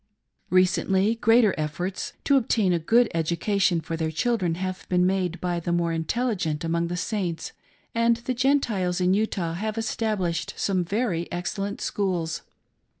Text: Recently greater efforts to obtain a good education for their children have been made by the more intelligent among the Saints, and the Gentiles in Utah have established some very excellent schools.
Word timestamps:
Recently 0.49 1.13
greater 1.13 1.53
efforts 1.59 2.13
to 2.23 2.35
obtain 2.35 2.73
a 2.73 2.79
good 2.79 3.07
education 3.13 3.79
for 3.81 3.95
their 3.95 4.09
children 4.09 4.55
have 4.55 4.89
been 4.89 5.05
made 5.05 5.39
by 5.39 5.59
the 5.59 5.71
more 5.71 5.91
intelligent 5.93 6.63
among 6.63 6.87
the 6.87 6.97
Saints, 6.97 7.51
and 7.93 8.17
the 8.17 8.33
Gentiles 8.33 8.99
in 8.99 9.13
Utah 9.13 9.53
have 9.53 9.77
established 9.77 10.55
some 10.57 10.83
very 10.83 11.31
excellent 11.31 11.81
schools. 11.81 12.41